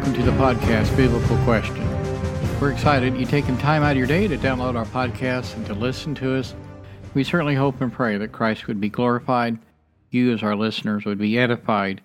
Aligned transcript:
welcome 0.00 0.18
to 0.18 0.30
the 0.30 0.38
podcast, 0.38 0.96
Biblical 0.96 1.36
Question. 1.44 1.86
We're 2.58 2.72
excited 2.72 3.18
you 3.18 3.26
taking 3.26 3.58
time 3.58 3.82
out 3.82 3.90
of 3.90 3.96
your 3.98 4.06
day 4.06 4.26
to 4.28 4.38
download 4.38 4.74
our 4.74 4.86
podcast 4.86 5.54
and 5.56 5.66
to 5.66 5.74
listen 5.74 6.14
to 6.14 6.36
us. 6.36 6.54
We 7.12 7.22
certainly 7.22 7.54
hope 7.54 7.82
and 7.82 7.92
pray 7.92 8.16
that 8.16 8.32
Christ 8.32 8.66
would 8.66 8.80
be 8.80 8.88
glorified, 8.88 9.58
you 10.08 10.32
as 10.32 10.42
our 10.42 10.56
listeners 10.56 11.04
would 11.04 11.18
be 11.18 11.38
edified. 11.38 12.00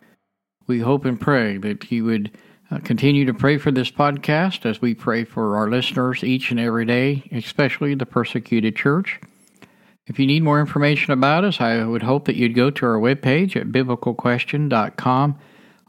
We 0.68 0.80
hope 0.80 1.06
and 1.06 1.18
pray 1.18 1.56
that 1.60 1.90
you 1.90 2.04
would 2.04 2.38
uh, 2.70 2.80
continue 2.80 3.24
to 3.28 3.34
pray 3.34 3.58
for 3.58 3.72
this 3.72 3.92
podcast 3.92 4.66
as 4.66 4.82
we 4.82 4.94
pray 4.94 5.24
for 5.24 5.56
our 5.56 5.70
listeners 5.70 6.22
each 6.22 6.52
and 6.52 6.60
every 6.60 6.84
day, 6.84 7.24
especially 7.32 7.96
the 7.96 8.06
persecuted 8.06 8.76
church. 8.76 9.22
If 10.06 10.20
you 10.20 10.28
need 10.28 10.44
more 10.44 10.60
information 10.60 11.14
about 11.14 11.46
us, 11.46 11.62
I 11.62 11.86
would 11.86 12.04
hope 12.04 12.26
that 12.26 12.36
you'd 12.36 12.56
go 12.56 12.72
to 12.72 12.86
our 12.88 13.00
webpage 13.00 13.56
at 13.56 13.68
biblicalquestion.com, 13.68 15.40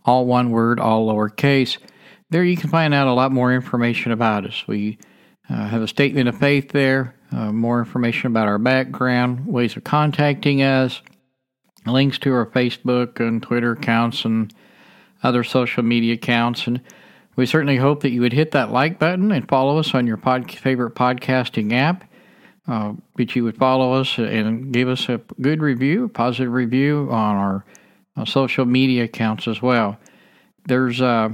all 0.05 0.25
one 0.25 0.51
word, 0.51 0.79
all 0.79 1.09
lowercase. 1.09 1.79
There 2.31 2.45
you 2.45 2.57
can 2.57 2.71
find 2.71 2.93
out 2.93 3.07
a 3.07 3.13
lot 3.13 3.31
more 3.31 3.55
information 3.55 4.11
about 4.11 4.47
us. 4.47 4.65
We 4.67 4.99
uh, 5.49 5.69
have 5.69 5.83
a 5.83 5.89
statement 5.89 6.29
of 6.29 6.37
faith 6.37 6.71
there, 6.71 7.15
uh, 7.31 7.53
more 7.53 7.79
information 7.79 8.29
about 8.29 8.49
our 8.49 8.59
background, 8.59 9.47
ways 9.47 9.77
of 9.77 9.85
contacting 9.85 10.61
us, 10.61 11.03
links 11.87 12.19
to 12.19 12.33
our 12.33 12.47
Facebook 12.47 13.21
and 13.21 13.41
Twitter 13.41 13.73
accounts, 13.73 14.25
and 14.25 14.53
other 15.23 15.45
social 15.45 15.85
media 15.85 16.15
accounts. 16.15 16.67
And 16.67 16.81
we 17.37 17.47
certainly 17.47 17.77
hope 17.77 18.01
that 18.01 18.11
you 18.11 18.23
would 18.23 18.33
hit 18.33 18.51
that 18.53 18.73
like 18.73 18.99
button 18.99 19.31
and 19.31 19.49
follow 19.49 19.79
us 19.79 19.95
on 19.95 20.07
your 20.07 20.17
pod- 20.17 20.51
favorite 20.51 20.95
podcasting 20.97 21.73
app. 21.73 22.05
Uh, 22.67 22.95
that 23.15 23.37
you 23.37 23.45
would 23.45 23.57
follow 23.57 23.93
us 23.93 24.19
and 24.19 24.73
give 24.73 24.89
us 24.89 25.09
a 25.09 25.21
good 25.41 25.63
review, 25.63 26.07
a 26.07 26.09
positive 26.09 26.53
review 26.53 27.07
on 27.13 27.37
our 27.37 27.65
uh, 28.17 28.25
social 28.25 28.65
media 28.65 29.05
accounts 29.05 29.47
as 29.47 29.63
well. 29.63 29.97
There's 30.67 31.01
uh, 31.01 31.29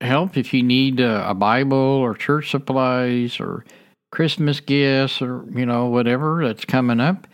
help 0.00 0.36
if 0.36 0.52
you 0.52 0.62
need 0.62 1.00
uh, 1.00 1.24
a 1.26 1.34
Bible 1.34 1.76
or 1.76 2.14
church 2.14 2.50
supplies 2.50 3.40
or 3.40 3.64
Christmas 4.12 4.60
gifts 4.60 5.20
or 5.20 5.44
you 5.54 5.66
know 5.66 5.86
whatever 5.86 6.46
that's 6.46 6.64
coming 6.64 7.00
up. 7.00 7.26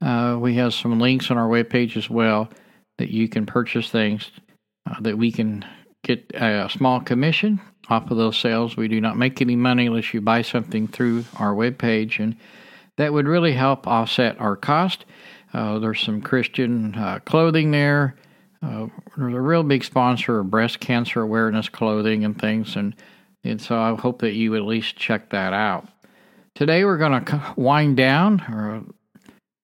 Uh, 0.00 0.38
we 0.40 0.54
have 0.54 0.72
some 0.72 0.98
links 0.98 1.30
on 1.30 1.36
our 1.36 1.48
webpage 1.48 1.96
as 1.96 2.08
well 2.08 2.48
that 2.98 3.10
you 3.10 3.28
can 3.28 3.46
purchase 3.46 3.90
things 3.90 4.30
uh, 4.88 5.00
that 5.00 5.18
we 5.18 5.30
can 5.30 5.64
get 6.02 6.30
a 6.34 6.68
small 6.70 7.00
commission 7.00 7.60
off 7.88 8.10
of 8.10 8.16
those 8.16 8.38
sales. 8.38 8.76
We 8.76 8.88
do 8.88 9.00
not 9.00 9.18
make 9.18 9.40
any 9.40 9.56
money 9.56 9.86
unless 9.86 10.14
you 10.14 10.20
buy 10.20 10.42
something 10.42 10.88
through 10.88 11.24
our 11.38 11.54
webpage, 11.54 12.20
and 12.20 12.36
that 12.96 13.12
would 13.12 13.26
really 13.26 13.52
help 13.52 13.86
offset 13.86 14.40
our 14.40 14.56
cost. 14.56 15.04
Uh, 15.52 15.78
there's 15.78 16.00
some 16.00 16.22
Christian 16.22 16.94
uh, 16.94 17.18
clothing 17.24 17.72
there. 17.72 18.16
Uh, 18.62 18.86
there's 19.16 19.34
a 19.34 19.40
real 19.40 19.62
big 19.62 19.82
sponsor 19.84 20.40
of 20.40 20.50
breast 20.50 20.80
cancer 20.80 21.22
awareness 21.22 21.68
clothing 21.68 22.24
and 22.24 22.38
things, 22.38 22.76
and 22.76 22.94
and 23.42 23.60
so 23.60 23.78
I 23.78 23.94
hope 23.94 24.20
that 24.20 24.34
you 24.34 24.54
at 24.54 24.62
least 24.62 24.96
check 24.96 25.30
that 25.30 25.52
out. 25.52 25.88
Today 26.54 26.84
we're 26.84 26.98
going 26.98 27.24
to 27.24 27.54
wind 27.56 27.96
down 27.96 28.40
uh, 28.40 28.82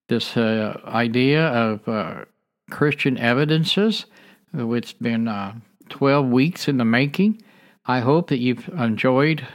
this 0.09 0.35
uh, 0.37 0.81
idea 0.87 1.49
of 1.49 1.87
uh, 1.87 2.25
Christian 2.71 3.19
evidences. 3.19 4.07
It's 4.55 4.93
been 4.95 5.63
12 5.91 6.27
weeks 6.29 6.69
in 6.69 6.79
the 6.79 6.87
making. 6.87 7.43
I 7.85 8.01
hope 8.01 8.29
that 8.29 8.39
you've 8.39 8.67
enjoyed 8.69 9.47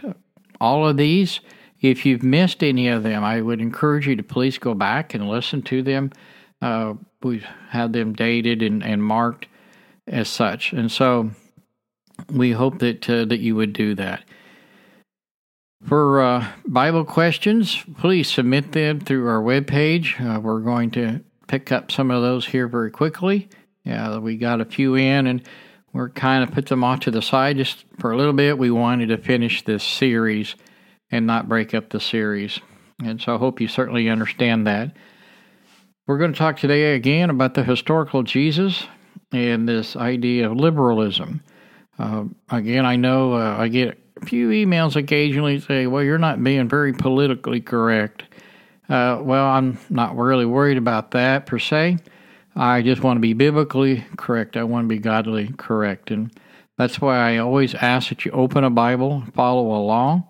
all 0.59 0.87
of 0.87 0.97
these. 0.97 1.39
If 1.81 2.05
you've 2.05 2.21
missed 2.21 2.63
any 2.63 2.89
of 2.89 3.01
them, 3.01 3.23
I 3.23 3.41
would 3.41 3.59
encourage 3.59 4.07
you 4.07 4.15
to 4.15 4.23
please 4.23 4.59
go 4.59 4.75
back 4.75 5.15
and 5.15 5.27
listen 5.27 5.63
to 5.63 5.81
them. 5.81 6.11
We 7.23 7.43
have 7.69 7.91
them 7.91 8.13
dated 8.13 8.61
and, 8.61 8.83
and 8.83 9.03
marked 9.03 9.47
as 10.07 10.27
such, 10.27 10.73
and 10.73 10.91
so 10.91 11.31
we 12.31 12.51
hope 12.51 12.79
that 12.79 13.09
uh, 13.09 13.25
that 13.25 13.39
you 13.39 13.55
would 13.55 13.73
do 13.73 13.95
that. 13.95 14.23
For 15.85 16.21
uh, 16.21 16.47
Bible 16.67 17.05
questions, 17.05 17.83
please 17.97 18.29
submit 18.29 18.71
them 18.71 18.99
through 18.99 19.27
our 19.27 19.41
webpage. 19.41 20.19
Uh, 20.21 20.39
we're 20.39 20.59
going 20.59 20.91
to 20.91 21.21
pick 21.47 21.71
up 21.71 21.91
some 21.91 22.11
of 22.11 22.21
those 22.21 22.45
here 22.45 22.67
very 22.67 22.91
quickly. 22.91 23.49
Yeah, 23.83 24.19
we 24.19 24.37
got 24.37 24.61
a 24.61 24.65
few 24.65 24.95
in, 24.95 25.25
and 25.25 25.41
we're 25.91 26.09
kind 26.09 26.43
of 26.43 26.51
put 26.51 26.67
them 26.67 26.83
off 26.83 27.01
to 27.01 27.11
the 27.11 27.21
side 27.21 27.57
just 27.57 27.83
for 27.99 28.11
a 28.11 28.17
little 28.17 28.33
bit. 28.33 28.57
We 28.57 28.71
wanted 28.71 29.07
to 29.07 29.17
finish 29.17 29.63
this 29.63 29.83
series 29.83 30.55
and 31.09 31.25
not 31.25 31.49
break 31.49 31.73
up 31.73 31.89
the 31.89 31.99
series. 31.99 32.59
And 33.03 33.19
so 33.19 33.35
I 33.35 33.37
hope 33.37 33.59
you 33.59 33.67
certainly 33.67 34.07
understand 34.07 34.67
that. 34.67 34.95
We're 36.07 36.17
going 36.17 36.33
to 36.33 36.37
talk 36.37 36.57
today 36.57 36.95
again 36.95 37.29
about 37.29 37.53
the 37.53 37.63
historical 37.63 38.23
Jesus 38.23 38.87
and 39.31 39.69
this 39.69 39.95
idea 39.95 40.49
of 40.49 40.57
liberalism. 40.57 41.43
Uh, 41.99 42.23
again, 42.49 42.87
I 42.87 42.95
know 42.95 43.35
uh, 43.35 43.55
I 43.55 43.67
get 43.67 43.99
a 44.19 44.25
few 44.25 44.49
emails 44.49 44.95
occasionally 44.95 45.59
say, 45.59 45.85
well, 45.85 46.03
you're 46.03 46.17
not 46.17 46.43
being 46.43 46.67
very 46.67 46.91
politically 46.91 47.61
correct. 47.61 48.23
Uh, 48.89 49.19
well, 49.21 49.45
I'm 49.45 49.77
not 49.91 50.17
really 50.17 50.45
worried 50.45 50.77
about 50.77 51.11
that 51.11 51.45
per 51.45 51.59
se. 51.59 51.99
I 52.55 52.81
just 52.81 53.03
want 53.03 53.17
to 53.17 53.21
be 53.21 53.33
biblically 53.33 54.03
correct. 54.17 54.57
I 54.57 54.63
want 54.63 54.85
to 54.85 54.89
be 54.89 54.99
godly 54.99 55.53
correct. 55.55 56.09
And 56.09 56.31
that's 56.79 56.99
why 56.99 57.17
I 57.17 57.37
always 57.37 57.75
ask 57.75 58.09
that 58.09 58.25
you 58.25 58.31
open 58.31 58.63
a 58.63 58.71
Bible, 58.71 59.23
follow 59.35 59.75
along. 59.77 60.23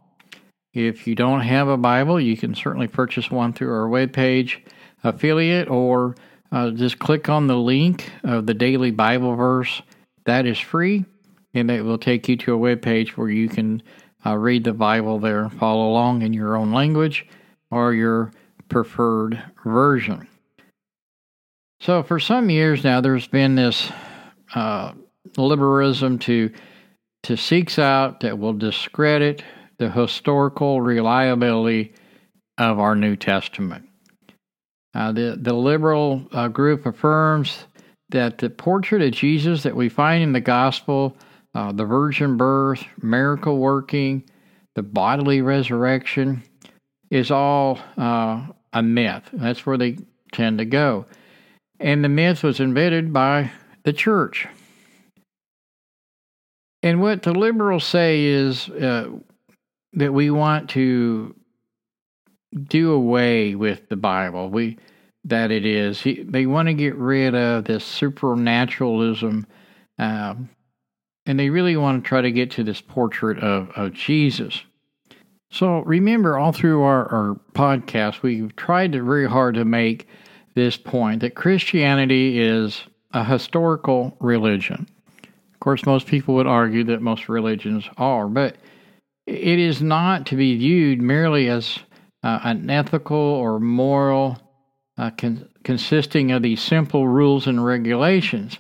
If 0.74 1.08
you 1.08 1.16
don't 1.16 1.42
have 1.42 1.70
a 1.70 1.78
Bible, 1.78 2.20
you 2.20 2.36
can 2.36 2.56
certainly 2.56 2.88
purchase 2.88 3.32
one 3.32 3.54
through 3.54 3.74
our 3.74 3.88
webpage 3.88 4.58
affiliate 5.04 5.70
or 5.70 6.16
uh, 6.52 6.72
just 6.72 7.00
click 7.00 7.30
on 7.30 7.48
the 7.48 7.58
link 7.58 8.12
of 8.24 8.46
the 8.46 8.54
daily 8.54 8.92
Bible 8.92 9.36
verse. 9.36 9.82
That 10.26 10.46
is 10.46 10.60
free, 10.60 11.06
and 11.54 11.72
it 11.72 11.84
will 11.84 11.98
take 11.98 12.28
you 12.28 12.38
to 12.38 12.54
a 12.54 12.58
web 12.58 12.82
page 12.82 13.18
where 13.18 13.30
you 13.30 13.50
can 13.50 13.82
uh, 14.26 14.38
read 14.38 14.64
the 14.64 14.74
Bible 14.74 15.20
there, 15.20 15.50
follow 15.50 15.90
along 15.90 16.22
in 16.22 16.34
your 16.34 16.56
own 16.56 16.72
language 16.72 17.26
or 17.72 17.94
your 17.94 18.32
preferred 18.70 19.42
version. 19.66 20.28
So, 21.80 22.04
for 22.04 22.20
some 22.20 22.50
years 22.50 22.84
now, 22.84 23.02
there's 23.02 23.28
been 23.28 23.56
this 23.56 23.92
uh, 24.54 24.94
liberalism 25.38 26.20
to 26.20 26.52
to 27.24 27.38
seeks 27.38 27.78
out 27.78 28.22
that 28.22 28.40
will 28.40 28.54
discredit 28.54 29.44
the 29.78 29.90
historical 29.90 30.82
reliability 30.82 31.94
of 32.58 32.80
our 32.80 32.96
New 32.96 33.16
Testament. 33.16 33.88
Uh, 34.94 35.12
the 35.12 35.38
the 35.40 35.54
liberal 35.54 36.26
uh, 36.32 36.48
group 36.48 36.86
affirms 36.86 37.66
that 38.10 38.38
the 38.38 38.50
portrait 38.50 39.02
of 39.02 39.12
Jesus 39.12 39.64
that 39.64 39.76
we 39.76 39.88
find 39.88 40.22
in 40.22 40.34
the 40.34 40.42
gospel, 40.42 41.16
uh, 41.56 41.72
the 41.72 41.86
virgin 41.86 42.36
birth, 42.36 42.84
miracle 43.02 43.58
working, 43.58 44.24
the 44.76 44.84
bodily 44.84 45.42
resurrection, 45.42 46.44
is 47.10 47.32
all 47.32 47.80
uh, 47.98 48.46
a 48.74 48.84
myth. 48.84 49.24
That's 49.32 49.66
where 49.66 49.78
they 49.78 49.98
tend 50.34 50.58
to 50.58 50.66
go 50.66 51.06
and 51.82 52.04
the 52.04 52.10
myth 52.10 52.44
was 52.44 52.60
invented 52.60 53.12
by 53.12 53.52
the 53.84 53.92
church. 53.92 54.48
And 56.84 57.02
what 57.02 57.24
the 57.24 57.34
liberals 57.34 57.84
say 57.84 58.24
is 58.24 58.70
uh, 58.70 59.10
that 59.94 60.14
we 60.14 60.30
want 60.30 60.70
to 60.72 61.36
do 62.64 62.92
away 62.92 63.56
with 63.56 63.88
the 63.90 63.96
Bible. 63.96 64.50
We 64.50 64.78
that 65.26 65.52
it 65.52 65.66
is. 65.66 66.02
He, 66.02 66.24
they 66.24 66.46
want 66.46 66.68
to 66.68 66.74
get 66.74 66.96
rid 66.96 67.36
of 67.36 67.66
this 67.66 67.86
supernaturalism, 67.86 69.46
um, 70.00 70.50
and 71.26 71.40
they 71.40 71.50
really 71.50 71.78
want 71.78 72.04
to 72.04 72.08
try 72.08 72.22
to 72.22 72.32
get 72.32 72.52
to 72.52 72.64
this 72.64 72.82
portrait 72.82 73.38
of, 73.40 73.70
of 73.76 73.94
Jesus. 73.94 74.64
So 75.52 75.80
remember, 75.80 76.38
all 76.38 76.54
through 76.54 76.82
our, 76.82 77.12
our 77.12 77.40
podcast, 77.54 78.22
we've 78.22 78.56
tried 78.56 78.94
to, 78.94 79.04
very 79.04 79.30
hard 79.30 79.56
to 79.56 79.66
make 79.66 80.08
this 80.56 80.78
point 80.78 81.22
that 81.22 81.36
Christianity 81.36 82.40
is 82.40 82.84
a 83.14 83.24
historical 83.24 84.16
religion. 84.20 84.88
Of 85.54 85.60
course, 85.60 85.86
most 85.86 86.08
people 86.08 86.36
would 86.36 86.48
argue 86.48 86.84
that 86.86 87.02
most 87.02 87.30
religions 87.30 87.88
are, 87.98 88.28
but 88.28 88.56
it 89.28 89.60
is 89.60 89.82
not 89.82 90.26
to 90.28 90.36
be 90.36 90.58
viewed 90.58 91.02
merely 91.02 91.48
as 91.50 91.80
uh, 92.24 92.40
an 92.44 92.70
ethical 92.70 93.18
or 93.18 93.60
moral 93.60 94.38
uh, 94.98 95.10
con- 95.12 95.48
consisting 95.64 96.32
of 96.32 96.42
these 96.42 96.62
simple 96.62 97.08
rules 97.08 97.48
and 97.48 97.64
regulations. 97.64 98.58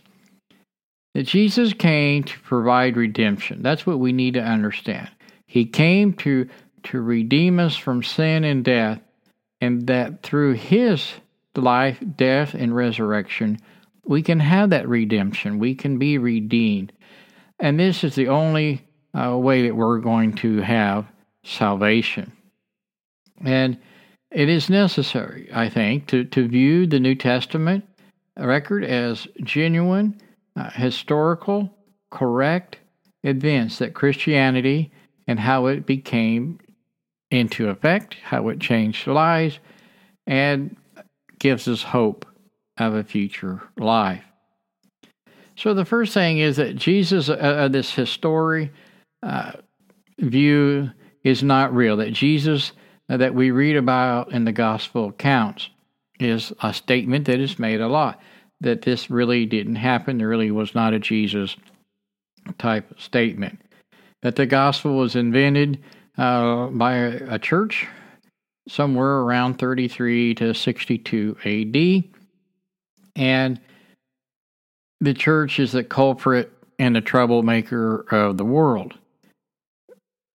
That 1.13 1.23
Jesus 1.23 1.73
came 1.73 2.23
to 2.23 2.39
provide 2.39 2.95
redemption. 2.95 3.61
That's 3.61 3.85
what 3.85 3.99
we 3.99 4.13
need 4.13 4.35
to 4.35 4.43
understand. 4.43 5.09
He 5.45 5.65
came 5.65 6.13
to 6.13 6.47
to 6.83 7.01
redeem 7.01 7.59
us 7.59 7.75
from 7.75 8.01
sin 8.01 8.43
and 8.43 8.63
death, 8.63 8.99
and 9.59 9.85
that 9.87 10.23
through 10.23 10.53
his 10.53 11.13
life, 11.55 12.01
death, 12.15 12.53
and 12.53 12.75
resurrection, 12.75 13.59
we 14.05 14.21
can 14.21 14.39
have 14.39 14.71
that 14.71 14.87
redemption. 14.87 15.59
We 15.59 15.75
can 15.75 15.99
be 15.99 16.17
redeemed. 16.17 16.91
And 17.59 17.79
this 17.79 18.03
is 18.03 18.15
the 18.15 18.29
only 18.29 18.81
uh, 19.13 19.37
way 19.37 19.63
that 19.63 19.75
we're 19.75 19.99
going 19.99 20.33
to 20.37 20.61
have 20.61 21.05
salvation. 21.43 22.31
And 23.45 23.77
it 24.31 24.49
is 24.49 24.69
necessary, 24.69 25.49
I 25.53 25.69
think, 25.69 26.07
to, 26.07 26.23
to 26.25 26.47
view 26.47 26.87
the 26.87 26.99
New 26.99 27.15
Testament 27.15 27.85
record 28.37 28.83
as 28.83 29.27
genuine, 29.43 30.19
uh, 30.55 30.69
historical, 30.71 31.69
correct, 32.09 32.77
events 33.23 33.77
that 33.79 33.93
Christianity 33.93 34.91
and 35.27 35.39
how 35.39 35.67
it 35.67 35.85
became 35.85 36.59
into 37.29 37.69
effect, 37.69 38.15
how 38.23 38.49
it 38.49 38.59
changed 38.59 39.07
lives, 39.07 39.59
and 40.27 40.75
gives 41.39 41.67
us 41.67 41.83
hope 41.83 42.25
of 42.77 42.93
a 42.93 43.03
future 43.03 43.61
life. 43.77 44.23
So 45.55 45.73
the 45.73 45.85
first 45.85 46.13
thing 46.13 46.39
is 46.39 46.57
that 46.57 46.75
Jesus, 46.75 47.29
uh, 47.29 47.33
uh, 47.33 47.67
this 47.67 47.91
history 47.93 48.71
uh, 49.21 49.53
view, 50.19 50.91
is 51.23 51.43
not 51.43 51.73
real. 51.73 51.97
That 51.97 52.13
Jesus 52.13 52.71
that 53.07 53.35
we 53.35 53.51
read 53.51 53.75
about 53.75 54.31
in 54.31 54.45
the 54.45 54.51
gospel 54.51 55.09
accounts 55.09 55.69
is 56.19 56.53
a 56.61 56.73
statement 56.73 57.25
that 57.25 57.39
is 57.39 57.59
made 57.59 57.81
a 57.81 57.87
lot. 57.87 58.21
That 58.61 58.83
this 58.83 59.09
really 59.09 59.45
didn't 59.45 59.75
happen. 59.75 60.17
There 60.17 60.27
really 60.27 60.51
was 60.51 60.75
not 60.75 60.93
a 60.93 60.99
Jesus 60.99 61.55
type 62.57 62.99
statement. 62.99 63.59
That 64.21 64.35
the 64.35 64.45
gospel 64.45 64.95
was 64.95 65.15
invented 65.15 65.83
uh, 66.17 66.67
by 66.67 66.93
a, 66.93 67.35
a 67.35 67.39
church 67.39 67.87
somewhere 68.67 69.19
around 69.19 69.57
33 69.57 70.35
to 70.35 70.53
62 70.53 71.37
AD. 71.43 72.19
And 73.15 73.59
the 74.99 75.13
church 75.13 75.59
is 75.59 75.71
the 75.71 75.83
culprit 75.83 76.51
and 76.77 76.95
the 76.95 77.01
troublemaker 77.01 78.05
of 78.11 78.37
the 78.37 78.45
world. 78.45 78.93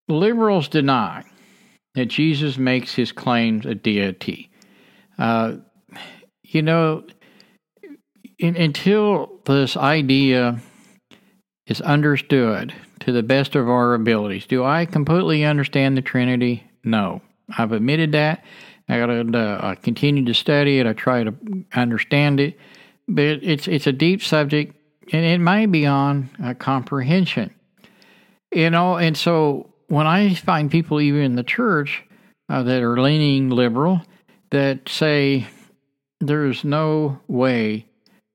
Liberals 0.08 0.68
deny 0.68 1.24
that 1.96 2.06
Jesus 2.06 2.56
makes 2.56 2.94
his 2.94 3.10
claims 3.10 3.66
a 3.66 3.75
deity. 3.75 4.50
Uh, 5.19 5.56
you 6.44 6.62
know, 6.62 7.04
in, 8.38 8.56
until 8.56 9.40
this 9.44 9.76
idea 9.76 10.60
is 11.66 11.81
understood 11.81 12.72
to 13.00 13.10
the 13.10 13.22
best 13.22 13.56
of 13.56 13.69
our 13.69 13.94
abilities, 13.94 14.46
do 14.46 14.64
I 14.64 14.87
completely 14.87 15.44
understand 15.44 15.96
the 15.96 16.02
Trinity? 16.02 16.64
No. 16.84 17.20
I've 17.58 17.72
admitted 17.72 18.12
that. 18.12 18.44
I 18.88 18.99
got 18.99 19.06
to 19.06 19.38
uh, 19.38 19.75
continue 19.75 20.25
to 20.25 20.34
study 20.34 20.78
it. 20.78 20.87
I 20.87 20.92
try 20.92 21.25
to 21.25 21.34
understand 21.75 22.38
it 22.38 22.56
but 23.08 23.25
it's 23.25 23.69
it's 23.69 23.87
a 23.87 23.92
deep 23.92 24.22
subject 24.22 24.75
and 25.12 25.25
it 25.25 25.38
may 25.38 25.66
be 25.66 25.87
on 25.87 26.28
uh, 26.42 26.54
comprehension. 26.54 27.54
You 28.52 28.70
know, 28.70 28.96
and 28.96 29.16
so 29.16 29.72
when 29.88 30.06
I 30.06 30.35
find 30.35 30.71
people 30.71 31.00
even 31.00 31.21
in 31.21 31.37
the 31.37 31.43
church 31.43 32.05
uh, 32.49 32.62
that 32.62 32.83
are 32.83 33.00
leaning 33.00 33.50
liberal 33.50 34.03
that 34.50 34.88
say 34.88 35.47
there's 36.21 36.65
no 36.65 37.21
way 37.29 37.87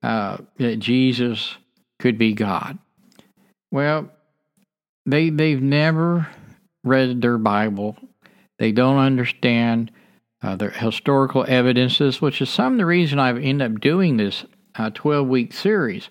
uh, 0.03 0.37
that 0.57 0.77
Jesus 0.77 1.55
could 1.99 2.17
be 2.17 2.33
God. 2.33 2.77
Well, 3.71 4.09
they 5.05 5.29
they've 5.29 5.61
never 5.61 6.27
read 6.83 7.21
their 7.21 7.37
Bible. 7.37 7.95
They 8.59 8.71
don't 8.71 8.97
understand 8.97 9.91
uh, 10.43 10.55
their 10.55 10.71
historical 10.71 11.45
evidences, 11.47 12.21
which 12.21 12.41
is 12.41 12.49
some 12.49 12.73
of 12.73 12.79
the 12.79 12.85
reason 12.85 13.19
I've 13.19 13.37
ended 13.37 13.71
up 13.71 13.81
doing 13.81 14.17
this 14.17 14.45
12 14.93 15.27
week 15.27 15.53
series. 15.53 16.09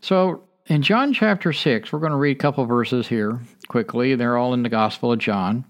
So, 0.00 0.42
in 0.70 0.82
John 0.82 1.12
chapter 1.12 1.52
6, 1.52 1.92
we're 1.92 1.98
going 1.98 2.12
to 2.12 2.16
read 2.16 2.36
a 2.36 2.40
couple 2.40 2.64
verses 2.64 3.08
here 3.08 3.40
quickly. 3.68 4.14
They're 4.14 4.36
all 4.36 4.54
in 4.54 4.62
the 4.62 4.68
Gospel 4.68 5.12
of 5.12 5.18
John. 5.18 5.64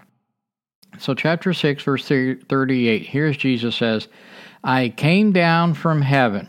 So, 0.99 1.13
chapter 1.15 1.53
6, 1.53 1.83
verse 1.83 2.07
38, 2.07 3.05
here's 3.05 3.35
Jesus 3.35 3.75
says, 3.75 4.07
I 4.63 4.89
came 4.89 5.31
down 5.31 5.73
from 5.73 6.01
heaven. 6.01 6.47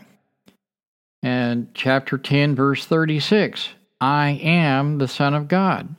And 1.23 1.73
chapter 1.73 2.17
10, 2.17 2.53
verse 2.53 2.85
36, 2.85 3.69
I 3.99 4.31
am 4.43 4.99
the 4.99 5.07
Son 5.07 5.33
of 5.33 5.47
God. 5.47 5.95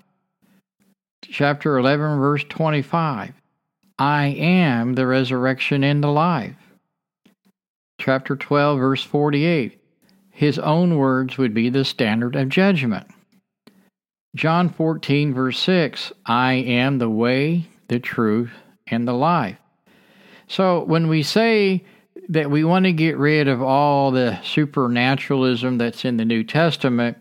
Chapter 1.22 1.76
11, 1.78 2.20
verse 2.20 2.44
25, 2.44 3.32
I 3.98 4.26
am 4.26 4.92
the 4.92 5.06
resurrection 5.06 5.82
and 5.82 6.04
the 6.04 6.08
life 6.08 6.56
chapter 7.98 8.36
12, 8.36 8.78
verse 8.78 9.02
48. 9.02 9.80
His 10.34 10.58
own 10.58 10.98
words 10.98 11.38
would 11.38 11.54
be 11.54 11.70
the 11.70 11.84
standard 11.84 12.34
of 12.34 12.48
judgment. 12.48 13.06
John 14.34 14.68
14, 14.68 15.32
verse 15.32 15.58
6 15.60 16.12
I 16.26 16.54
am 16.54 16.98
the 16.98 17.08
way, 17.08 17.68
the 17.86 18.00
truth, 18.00 18.50
and 18.88 19.06
the 19.06 19.12
life. 19.12 19.56
So 20.48 20.82
when 20.82 21.08
we 21.08 21.22
say 21.22 21.84
that 22.28 22.50
we 22.50 22.64
want 22.64 22.84
to 22.84 22.92
get 22.92 23.16
rid 23.16 23.46
of 23.46 23.62
all 23.62 24.10
the 24.10 24.40
supernaturalism 24.42 25.78
that's 25.78 26.04
in 26.04 26.16
the 26.16 26.24
New 26.24 26.42
Testament 26.42 27.16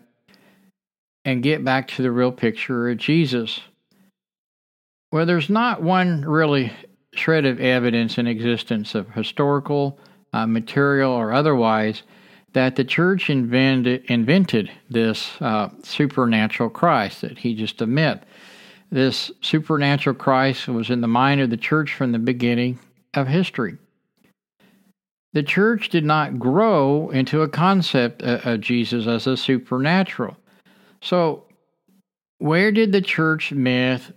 and 1.24 1.42
get 1.42 1.64
back 1.64 1.86
to 1.88 2.02
the 2.02 2.10
real 2.10 2.32
picture 2.32 2.90
of 2.90 2.98
Jesus, 2.98 3.60
well, 5.12 5.24
there's 5.24 5.48
not 5.48 5.82
one 5.82 6.22
really 6.22 6.72
shred 7.14 7.46
of 7.46 7.60
evidence 7.60 8.18
in 8.18 8.26
existence 8.26 8.96
of 8.96 9.10
historical 9.10 10.00
uh, 10.32 10.48
material 10.48 11.12
or 11.12 11.32
otherwise, 11.32 12.02
that 12.54 12.76
the 12.76 12.84
church 12.84 13.28
invented, 13.28 14.04
invented 14.06 14.70
this 14.88 15.30
uh, 15.40 15.68
supernatural 15.82 16.70
Christ, 16.70 17.20
that 17.20 17.38
he 17.38 17.54
just 17.54 17.82
a 17.82 17.86
myth. 17.86 18.20
This 18.90 19.30
supernatural 19.40 20.14
Christ 20.14 20.68
was 20.68 20.88
in 20.88 21.00
the 21.00 21.08
mind 21.08 21.40
of 21.40 21.50
the 21.50 21.56
church 21.56 21.92
from 21.92 22.12
the 22.12 22.18
beginning 22.18 22.78
of 23.12 23.26
history. 23.26 23.76
The 25.32 25.42
church 25.42 25.88
did 25.88 26.04
not 26.04 26.38
grow 26.38 27.10
into 27.10 27.42
a 27.42 27.48
concept 27.48 28.22
of 28.22 28.60
Jesus 28.60 29.08
as 29.08 29.26
a 29.26 29.36
supernatural. 29.36 30.36
So, 31.02 31.44
where 32.38 32.70
did 32.70 32.92
the 32.92 33.00
church 33.00 33.50
myth 33.50 34.12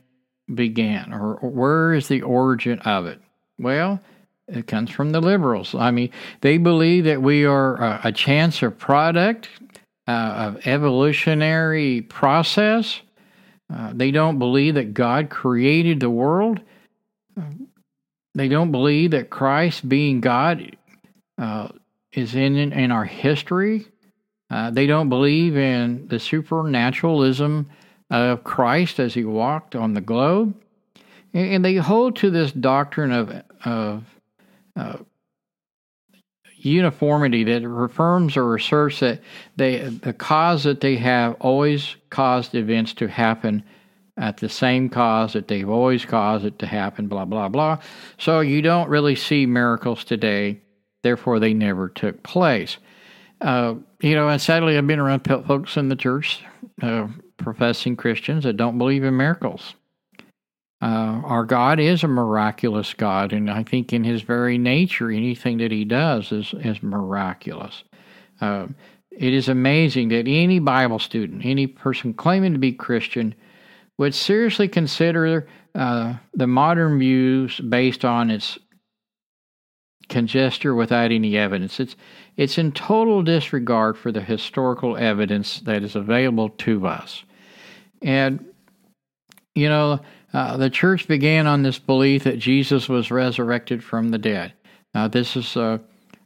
begin, 0.53 1.11
or 1.11 1.37
where 1.41 1.95
is 1.95 2.07
the 2.07 2.21
origin 2.21 2.79
of 2.79 3.07
it? 3.07 3.19
Well, 3.57 3.99
it 4.47 4.67
comes 4.67 4.89
from 4.89 5.11
the 5.11 5.21
liberals. 5.21 5.75
I 5.75 5.91
mean, 5.91 6.09
they 6.41 6.57
believe 6.57 7.03
that 7.05 7.21
we 7.21 7.45
are 7.45 7.75
a, 7.75 8.01
a 8.05 8.11
chance 8.11 8.63
or 8.63 8.71
product 8.71 9.49
uh, 10.07 10.11
of 10.55 10.67
evolutionary 10.67 12.01
process. 12.01 13.01
Uh, 13.73 13.91
they 13.93 14.11
don't 14.11 14.39
believe 14.39 14.75
that 14.75 14.93
God 14.93 15.29
created 15.29 15.99
the 15.99 16.09
world. 16.09 16.61
They 18.35 18.47
don't 18.47 18.71
believe 18.71 19.11
that 19.11 19.29
Christ, 19.29 19.89
being 19.89 20.21
God, 20.21 20.77
uh, 21.37 21.69
is 22.13 22.35
in 22.35 22.55
in 22.55 22.91
our 22.91 23.03
history. 23.03 23.87
Uh, 24.49 24.71
they 24.71 24.87
don't 24.87 25.09
believe 25.09 25.57
in 25.57 26.07
the 26.07 26.19
supernaturalism 26.19 27.69
of 28.09 28.43
Christ 28.43 28.99
as 28.99 29.13
he 29.13 29.25
walked 29.25 29.75
on 29.75 29.93
the 29.93 30.01
globe, 30.01 30.55
and, 31.33 31.55
and 31.55 31.65
they 31.65 31.75
hold 31.75 32.15
to 32.17 32.29
this 32.29 32.51
doctrine 32.51 33.11
of 33.11 33.43
of 33.65 34.03
uh, 34.77 34.97
uniformity 36.57 37.43
that 37.43 37.63
affirms 37.63 38.35
or 38.35 38.55
asserts 38.55 38.99
that 38.99 39.21
they 39.55 39.77
the 39.77 40.13
cause 40.13 40.63
that 40.63 40.81
they 40.81 40.95
have 40.95 41.35
always 41.39 41.95
caused 42.09 42.55
events 42.55 42.93
to 42.93 43.07
happen 43.07 43.63
at 44.17 44.37
the 44.37 44.49
same 44.49 44.89
cause 44.89 45.33
that 45.33 45.47
they've 45.47 45.69
always 45.69 46.03
caused 46.03 46.45
it 46.45 46.57
to 46.59 46.65
happen 46.65 47.07
blah 47.07 47.25
blah 47.25 47.47
blah. 47.47 47.77
So 48.17 48.39
you 48.39 48.61
don't 48.61 48.89
really 48.89 49.15
see 49.15 49.45
miracles 49.45 50.03
today. 50.03 50.61
Therefore 51.03 51.39
they 51.39 51.53
never 51.53 51.89
took 51.89 52.23
place. 52.23 52.77
Uh, 53.39 53.75
you 54.01 54.15
know 54.15 54.29
and 54.29 54.41
sadly 54.41 54.77
i've 54.77 54.87
been 54.87 54.99
around 54.99 55.21
folks 55.21 55.77
in 55.77 55.89
the 55.89 55.95
church 55.95 56.43
uh, 56.81 57.07
professing 57.37 57.95
christians 57.95 58.43
that 58.43 58.57
don't 58.57 58.77
believe 58.77 59.03
in 59.03 59.15
miracles 59.15 59.73
uh, 60.81 61.21
our 61.25 61.43
God 61.43 61.79
is 61.79 62.03
a 62.03 62.07
miraculous 62.07 62.93
God, 62.93 63.33
and 63.33 63.49
I 63.49 63.63
think 63.63 63.93
in 63.93 64.03
His 64.03 64.21
very 64.21 64.57
nature, 64.57 65.09
anything 65.09 65.57
that 65.57 65.71
He 65.71 65.85
does 65.85 66.31
is 66.31 66.53
is 66.53 66.83
miraculous. 66.83 67.83
Uh, 68.39 68.67
it 69.11 69.33
is 69.33 69.49
amazing 69.49 70.09
that 70.09 70.27
any 70.27 70.59
Bible 70.59 70.99
student, 70.99 71.43
any 71.43 71.65
person 71.65 72.13
claiming 72.13 72.53
to 72.53 72.59
be 72.59 72.71
Christian, 72.71 73.33
would 73.97 74.13
seriously 74.13 74.67
consider 74.67 75.47
uh, 75.73 76.15
the 76.35 76.45
modern 76.45 76.99
views 76.99 77.59
based 77.59 78.05
on 78.05 78.29
its 78.29 78.59
conjecture 80.09 80.75
without 80.75 81.11
any 81.11 81.37
evidence. 81.37 81.79
It's 81.79 81.95
it's 82.35 82.59
in 82.59 82.71
total 82.71 83.23
disregard 83.23 83.97
for 83.97 84.11
the 84.11 84.21
historical 84.21 84.95
evidence 84.95 85.59
that 85.61 85.83
is 85.83 85.95
available 85.95 86.49
to 86.49 86.85
us, 86.85 87.23
and 88.03 88.45
you 89.55 89.69
know 89.69 89.99
uh, 90.33 90.57
the 90.57 90.69
church 90.69 91.07
began 91.07 91.47
on 91.47 91.63
this 91.63 91.79
belief 91.79 92.23
that 92.23 92.39
Jesus 92.39 92.89
was 92.89 93.11
resurrected 93.11 93.83
from 93.83 94.09
the 94.09 94.17
dead. 94.17 94.53
Now, 94.93 95.07
this 95.07 95.35
is 95.35 95.55
uh, 95.55 95.79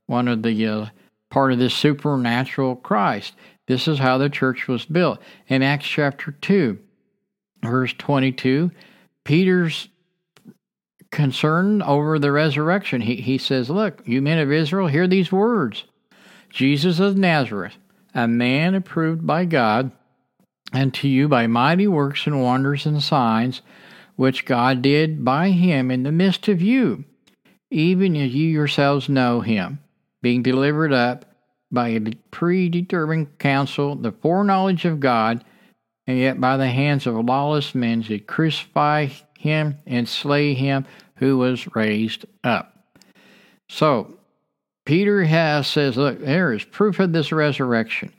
one 0.08 0.28
of 0.28 0.44
the 0.44 0.68
uh, 0.68 0.86
part 1.30 1.52
of 1.52 1.60
this 1.60 1.74
supernatural 1.74 2.76
Christ. 2.78 3.36
This 3.68 3.88
is 3.88 4.00
how 4.00 4.18
the 4.18 4.30
church 4.30 4.68
was 4.68 4.86
built. 4.86 5.20
In 5.48 5.62
Acts 5.62 5.88
chapter 5.88 6.32
2, 6.32 6.78
verse 7.64 7.94
22, 7.94 8.72
Peter's 9.24 9.88
concerned 11.12 11.84
over 11.84 12.18
the 12.18 12.32
resurrection. 12.32 13.02
He, 13.02 13.18
he 13.18 13.38
says, 13.38 13.70
Look, 13.70 14.02
you 14.06 14.22
men 14.22 14.40
of 14.40 14.52
Israel, 14.52 14.88
hear 14.88 15.08
these 15.08 15.32
words 15.32 15.84
Jesus 16.50 17.00
of 17.00 17.16
Nazareth, 17.16 17.78
a 18.14 18.28
man 18.28 18.76
approved 18.76 19.26
by 19.26 19.46
God 19.46 19.92
and 20.74 20.94
to 20.96 21.08
you 21.08 21.28
by 21.28 21.48
mighty 21.48 21.88
works 21.88 22.26
and 22.26 22.42
wonders 22.42 22.86
and 22.86 23.02
signs, 23.02 23.62
which 24.16 24.46
God 24.46 24.82
did 24.82 25.24
by 25.24 25.50
him 25.50 25.92
in 25.92 26.04
the 26.04 26.12
midst 26.12 26.48
of 26.48 26.62
you, 26.62 27.06
even 27.70 28.16
as 28.16 28.34
you 28.34 28.48
yourselves 28.48 29.10
know 29.10 29.42
him, 29.42 29.80
being 30.22 30.44
delivered 30.44 30.94
up 30.94 31.26
by 31.72 31.90
a 31.90 32.02
predetermined 32.32 33.40
counsel, 33.40 33.96
the 33.96 34.12
foreknowledge 34.12 34.86
of 34.86 35.00
God, 35.00 35.44
and 36.06 36.18
yet 36.18 36.42
by 36.42 36.58
the 36.58 36.68
hands 36.68 37.08
of 37.08 37.16
lawless 37.16 37.74
men 37.74 38.02
did 38.02 38.28
crucify 38.28 39.08
him 39.38 39.78
and 39.86 40.08
slay 40.08 40.54
him 40.54 40.86
who 41.16 41.38
was 41.38 41.76
raised 41.76 42.26
up. 42.44 42.98
So, 43.70 44.18
Peter 44.86 45.24
has 45.24 45.68
says, 45.68 45.96
look, 45.96 46.20
there 46.20 46.52
is 46.54 46.64
proof 46.64 47.00
of 47.00 47.14
this 47.14 47.32
resurrection. 47.32 48.12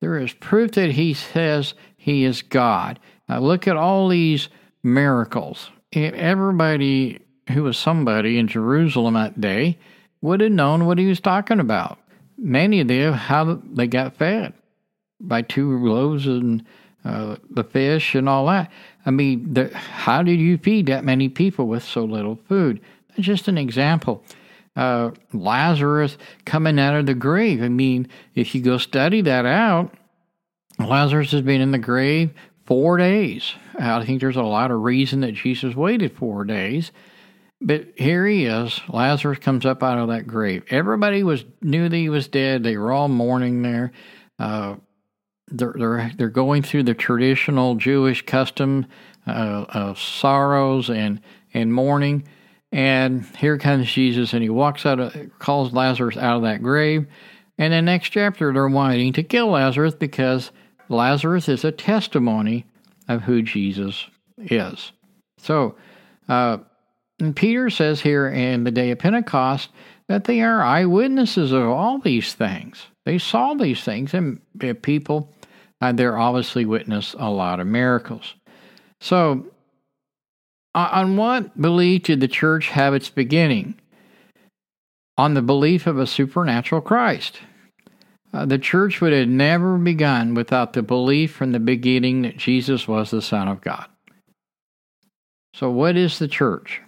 There 0.00 0.18
is 0.18 0.32
proof 0.32 0.72
that 0.72 0.92
he 0.92 1.14
says 1.14 1.74
he 1.96 2.24
is 2.24 2.42
God. 2.42 2.98
Now 3.28 3.38
look 3.38 3.68
at 3.68 3.76
all 3.76 4.08
these 4.08 4.48
miracles. 4.82 5.70
Everybody 5.92 7.20
who 7.50 7.64
was 7.64 7.76
somebody 7.76 8.38
in 8.38 8.48
Jerusalem 8.48 9.14
that 9.14 9.40
day 9.40 9.78
would 10.20 10.40
have 10.40 10.52
known 10.52 10.86
what 10.86 10.98
he 10.98 11.06
was 11.06 11.20
talking 11.20 11.60
about. 11.60 11.98
Many 12.38 12.80
of 12.80 12.88
them, 12.88 13.12
how 13.12 13.60
they 13.64 13.86
got 13.86 14.16
fed 14.16 14.54
by 15.20 15.42
two 15.42 15.78
loaves 15.78 16.26
and 16.26 16.64
uh, 17.04 17.36
the 17.50 17.64
fish 17.64 18.14
and 18.14 18.28
all 18.28 18.46
that. 18.46 18.70
I 19.04 19.10
mean, 19.10 19.54
the, 19.54 19.74
how 19.76 20.22
did 20.22 20.38
you 20.38 20.58
feed 20.58 20.86
that 20.86 21.04
many 21.04 21.28
people 21.28 21.66
with 21.66 21.82
so 21.82 22.04
little 22.04 22.38
food? 22.48 22.80
Just 23.18 23.48
an 23.48 23.58
example. 23.58 24.22
Uh, 24.76 25.10
Lazarus 25.32 26.16
coming 26.44 26.78
out 26.78 26.94
of 26.94 27.06
the 27.06 27.14
grave. 27.14 27.62
I 27.62 27.68
mean, 27.68 28.08
if 28.34 28.54
you 28.54 28.62
go 28.62 28.78
study 28.78 29.20
that 29.22 29.44
out, 29.44 29.92
Lazarus 30.78 31.32
has 31.32 31.42
been 31.42 31.60
in 31.60 31.72
the 31.72 31.78
grave 31.78 32.30
four 32.70 32.98
days. 32.98 33.52
I 33.76 34.04
think 34.04 34.20
there's 34.20 34.36
a 34.36 34.42
lot 34.44 34.70
of 34.70 34.82
reason 34.82 35.22
that 35.22 35.32
Jesus 35.32 35.74
waited 35.74 36.16
four 36.16 36.44
days. 36.44 36.92
But 37.60 37.88
here 37.96 38.24
he 38.24 38.44
is. 38.44 38.80
Lazarus 38.88 39.40
comes 39.40 39.66
up 39.66 39.82
out 39.82 39.98
of 39.98 40.06
that 40.10 40.28
grave. 40.28 40.62
Everybody 40.70 41.24
was 41.24 41.44
knew 41.60 41.88
that 41.88 41.96
he 41.96 42.08
was 42.08 42.28
dead. 42.28 42.62
They 42.62 42.76
were 42.76 42.92
all 42.92 43.08
mourning 43.08 43.62
there. 43.62 43.90
Uh, 44.38 44.76
they're, 45.48 45.74
they're 45.76 46.12
they're 46.16 46.28
going 46.28 46.62
through 46.62 46.84
the 46.84 46.94
traditional 46.94 47.74
Jewish 47.74 48.24
custom 48.24 48.86
uh, 49.26 49.64
of 49.68 49.98
sorrows 49.98 50.90
and 50.90 51.20
and 51.52 51.74
mourning. 51.74 52.22
And 52.70 53.24
here 53.38 53.58
comes 53.58 53.90
Jesus, 53.90 54.32
and 54.32 54.44
he 54.44 54.48
walks 54.48 54.86
out, 54.86 55.00
of, 55.00 55.12
calls 55.40 55.72
Lazarus 55.72 56.16
out 56.16 56.36
of 56.36 56.42
that 56.42 56.62
grave. 56.62 57.08
And 57.58 57.72
the 57.72 57.82
next 57.82 58.10
chapter, 58.10 58.52
they're 58.52 58.68
wanting 58.68 59.12
to 59.14 59.24
kill 59.24 59.48
Lazarus 59.48 59.96
because 59.96 60.52
Lazarus 60.90 61.48
is 61.48 61.64
a 61.64 61.72
testimony 61.72 62.66
of 63.08 63.22
who 63.22 63.42
Jesus 63.42 64.06
is. 64.38 64.92
So, 65.38 65.76
uh, 66.28 66.58
Peter 67.34 67.70
says 67.70 68.00
here 68.00 68.28
in 68.28 68.64
the 68.64 68.70
day 68.70 68.90
of 68.90 68.98
Pentecost 68.98 69.70
that 70.08 70.24
they 70.24 70.40
are 70.40 70.62
eyewitnesses 70.62 71.52
of 71.52 71.62
all 71.64 71.98
these 71.98 72.34
things. 72.34 72.86
They 73.04 73.18
saw 73.18 73.54
these 73.54 73.82
things, 73.82 74.14
and 74.14 74.40
people, 74.82 75.32
uh, 75.80 75.92
they're 75.92 76.18
obviously 76.18 76.64
witnessed 76.64 77.14
a 77.18 77.30
lot 77.30 77.60
of 77.60 77.66
miracles. 77.66 78.34
So, 79.00 79.46
on 80.74 81.16
what 81.16 81.60
belief 81.60 82.04
did 82.04 82.20
the 82.20 82.28
church 82.28 82.68
have 82.68 82.94
its 82.94 83.10
beginning? 83.10 83.74
On 85.18 85.34
the 85.34 85.42
belief 85.42 85.86
of 85.86 85.98
a 85.98 86.06
supernatural 86.06 86.80
Christ. 86.80 87.40
Uh, 88.32 88.46
the 88.46 88.58
church 88.58 89.00
would 89.00 89.12
have 89.12 89.28
never 89.28 89.76
begun 89.76 90.34
without 90.34 90.72
the 90.72 90.82
belief 90.82 91.32
from 91.32 91.52
the 91.52 91.60
beginning 91.60 92.22
that 92.22 92.36
Jesus 92.36 92.86
was 92.86 93.10
the 93.10 93.22
Son 93.22 93.48
of 93.48 93.60
God. 93.60 93.86
So, 95.54 95.70
what 95.70 95.96
is 95.96 96.18
the 96.18 96.28
church? 96.28 96.80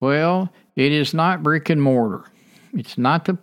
Well, 0.00 0.52
it 0.76 0.92
is 0.92 1.14
not 1.14 1.42
brick 1.42 1.70
and 1.70 1.82
mortar. 1.82 2.24
It's 2.74 2.98
not 2.98 3.24
the 3.24 3.38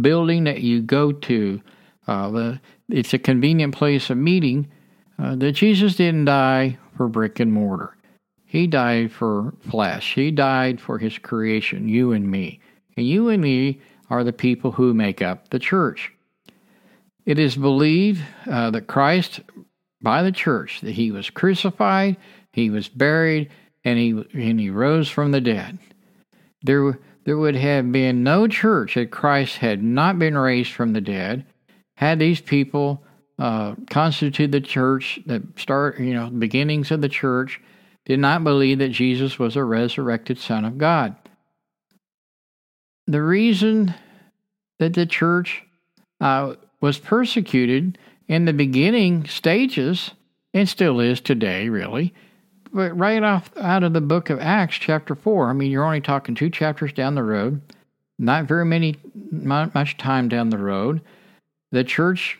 building 0.00 0.44
that 0.44 0.60
you 0.60 0.80
go 0.80 1.12
to. 1.12 1.60
Uh, 2.06 2.30
the, 2.30 2.60
it's 2.88 3.12
a 3.12 3.18
convenient 3.18 3.74
place 3.74 4.08
of 4.08 4.16
meeting. 4.16 4.70
Uh, 5.18 5.34
that 5.36 5.52
Jesus 5.52 5.96
didn't 5.96 6.24
die 6.24 6.78
for 6.96 7.06
brick 7.06 7.40
and 7.40 7.52
mortar. 7.52 7.96
He 8.46 8.66
died 8.66 9.12
for 9.12 9.52
flesh. 9.60 10.14
He 10.14 10.30
died 10.30 10.80
for 10.80 10.98
his 10.98 11.18
creation, 11.18 11.88
you 11.88 12.12
and 12.12 12.30
me. 12.30 12.60
And 12.96 13.06
you 13.06 13.28
and 13.28 13.42
me 13.42 13.80
are 14.08 14.24
the 14.24 14.32
people 14.32 14.72
who 14.72 14.94
make 14.94 15.20
up 15.20 15.50
the 15.50 15.58
church. 15.58 16.12
It 17.30 17.38
is 17.38 17.54
believed 17.54 18.24
uh, 18.50 18.72
that 18.72 18.88
Christ, 18.88 19.38
by 20.02 20.24
the 20.24 20.32
church, 20.32 20.80
that 20.80 20.96
he 20.96 21.12
was 21.12 21.30
crucified, 21.30 22.16
he 22.52 22.70
was 22.70 22.88
buried, 22.88 23.50
and 23.84 24.00
he, 24.00 24.24
and 24.34 24.58
he 24.58 24.68
rose 24.68 25.08
from 25.08 25.30
the 25.30 25.40
dead. 25.40 25.78
There, 26.62 26.98
there 27.22 27.38
would 27.38 27.54
have 27.54 27.92
been 27.92 28.24
no 28.24 28.48
church 28.48 28.96
that 28.96 29.12
Christ 29.12 29.58
had 29.58 29.80
not 29.80 30.18
been 30.18 30.36
raised 30.36 30.72
from 30.72 30.92
the 30.92 31.00
dead 31.00 31.46
had 31.94 32.18
these 32.18 32.40
people 32.40 33.04
uh, 33.38 33.76
constitute 33.88 34.50
the 34.50 34.60
church 34.60 35.20
that 35.26 35.42
start, 35.56 36.00
you 36.00 36.14
know, 36.14 36.30
the 36.30 36.36
beginnings 36.36 36.90
of 36.90 37.00
the 37.00 37.08
church, 37.08 37.60
did 38.06 38.18
not 38.18 38.42
believe 38.42 38.80
that 38.80 38.88
Jesus 38.88 39.38
was 39.38 39.54
a 39.54 39.62
resurrected 39.62 40.36
Son 40.36 40.64
of 40.64 40.78
God. 40.78 41.14
The 43.06 43.22
reason 43.22 43.94
that 44.80 44.94
the 44.94 45.06
church 45.06 45.62
uh, 46.20 46.56
was 46.80 46.98
persecuted 46.98 47.98
in 48.28 48.44
the 48.44 48.52
beginning 48.52 49.26
stages 49.26 50.12
and 50.54 50.68
still 50.68 51.00
is 51.00 51.20
today, 51.20 51.68
really. 51.68 52.14
But 52.72 52.96
right 52.96 53.22
off 53.22 53.50
out 53.56 53.82
of 53.82 53.92
the 53.92 54.00
book 54.00 54.30
of 54.30 54.40
Acts, 54.40 54.76
chapter 54.76 55.14
4, 55.14 55.50
I 55.50 55.52
mean, 55.52 55.70
you're 55.70 55.84
only 55.84 56.00
talking 56.00 56.34
two 56.34 56.50
chapters 56.50 56.92
down 56.92 57.14
the 57.14 57.22
road, 57.22 57.60
not 58.18 58.44
very 58.44 58.64
many, 58.64 58.96
not 59.30 59.74
much 59.74 59.96
time 59.96 60.28
down 60.28 60.50
the 60.50 60.58
road. 60.58 61.00
The 61.72 61.84
church 61.84 62.38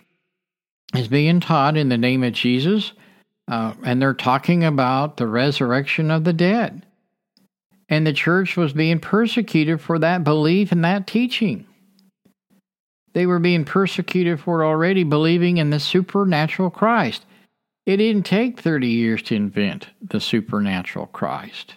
is 0.94 1.08
being 1.08 1.40
taught 1.40 1.76
in 1.76 1.88
the 1.88 1.98
name 1.98 2.22
of 2.22 2.32
Jesus, 2.32 2.92
uh, 3.48 3.74
and 3.84 4.00
they're 4.00 4.14
talking 4.14 4.62
about 4.62 5.16
the 5.16 5.26
resurrection 5.26 6.10
of 6.10 6.24
the 6.24 6.32
dead. 6.32 6.86
And 7.88 8.06
the 8.06 8.12
church 8.12 8.56
was 8.56 8.72
being 8.72 9.00
persecuted 9.00 9.80
for 9.80 9.98
that 9.98 10.22
belief 10.22 10.70
and 10.70 10.84
that 10.84 11.08
teaching. 11.08 11.66
They 13.12 13.26
were 13.26 13.38
being 13.38 13.64
persecuted 13.64 14.40
for 14.40 14.64
already 14.64 15.04
believing 15.04 15.56
in 15.56 15.70
the 15.70 15.80
supernatural 15.80 16.70
Christ. 16.70 17.26
It 17.86 17.96
didn't 17.96 18.24
take 18.24 18.60
30 18.60 18.86
years 18.86 19.22
to 19.24 19.34
invent 19.34 19.88
the 20.00 20.20
supernatural 20.20 21.06
Christ. 21.06 21.74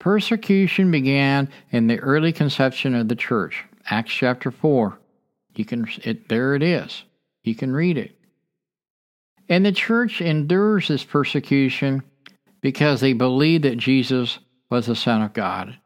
Persecution 0.00 0.90
began 0.90 1.48
in 1.70 1.86
the 1.86 1.98
early 2.00 2.32
conception 2.32 2.94
of 2.94 3.08
the 3.08 3.16
church. 3.16 3.64
Acts 3.88 4.12
chapter 4.12 4.50
4. 4.50 4.98
You 5.54 5.64
can 5.64 5.88
it 6.02 6.28
there 6.28 6.54
it 6.54 6.62
is. 6.62 7.04
You 7.44 7.54
can 7.54 7.72
read 7.72 7.96
it. 7.96 8.18
And 9.48 9.64
the 9.64 9.72
church 9.72 10.20
endures 10.20 10.88
this 10.88 11.04
persecution 11.04 12.02
because 12.60 13.00
they 13.00 13.12
believe 13.12 13.62
that 13.62 13.76
Jesus 13.76 14.38
was 14.70 14.86
the 14.86 14.96
Son 14.96 15.22
of 15.22 15.34
God. 15.34 15.78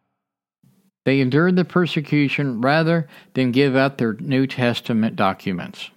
They 1.08 1.20
endured 1.20 1.56
the 1.56 1.64
persecution 1.64 2.60
rather 2.60 3.08
than 3.32 3.50
give 3.50 3.74
up 3.74 3.96
their 3.96 4.12
New 4.12 4.46
Testament 4.46 5.16
documents. 5.16 5.90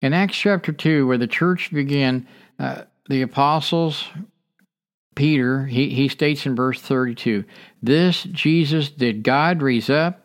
In 0.00 0.12
Acts 0.12 0.36
chapter 0.36 0.70
2, 0.70 1.04
where 1.04 1.18
the 1.18 1.26
church 1.26 1.72
began, 1.72 2.28
uh, 2.60 2.82
the 3.08 3.22
apostles, 3.22 4.04
Peter, 5.16 5.66
he, 5.66 5.90
he 5.90 6.06
states 6.06 6.46
in 6.46 6.54
verse 6.54 6.80
32 6.80 7.42
This 7.82 8.22
Jesus 8.22 8.88
did 8.88 9.24
God 9.24 9.62
raise 9.62 9.90
up, 9.90 10.24